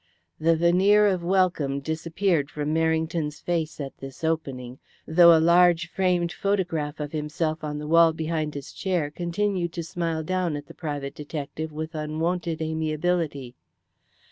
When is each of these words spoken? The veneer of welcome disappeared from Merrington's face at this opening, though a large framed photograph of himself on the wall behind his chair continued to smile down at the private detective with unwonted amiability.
The 0.39 0.55
veneer 0.57 1.05
of 1.05 1.23
welcome 1.23 1.79
disappeared 1.79 2.49
from 2.49 2.73
Merrington's 2.73 3.39
face 3.39 3.79
at 3.79 3.95
this 3.99 4.23
opening, 4.23 4.79
though 5.05 5.37
a 5.37 5.37
large 5.39 5.87
framed 5.91 6.31
photograph 6.31 6.99
of 6.99 7.11
himself 7.11 7.63
on 7.63 7.77
the 7.77 7.85
wall 7.87 8.11
behind 8.11 8.55
his 8.55 8.73
chair 8.73 9.11
continued 9.11 9.73
to 9.73 9.83
smile 9.83 10.23
down 10.23 10.55
at 10.55 10.65
the 10.65 10.73
private 10.73 11.13
detective 11.13 11.71
with 11.71 11.93
unwonted 11.93 12.63
amiability. 12.63 13.53